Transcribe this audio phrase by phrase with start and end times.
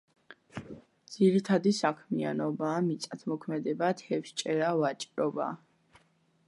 [1.15, 5.55] ძირითადი საქმიანობაა მიწათმოქმედება, თევზჭერა, ვაჭრობა.